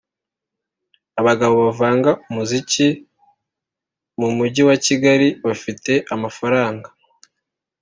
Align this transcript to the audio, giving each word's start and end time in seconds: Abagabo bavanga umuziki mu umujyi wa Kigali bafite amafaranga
Abagabo 1.19 1.55
bavanga 1.65 2.11
umuziki 2.27 2.87
mu 4.17 4.25
umujyi 4.33 4.61
wa 4.69 4.75
Kigali 4.85 5.27
bafite 5.45 5.91
amafaranga 6.15 6.87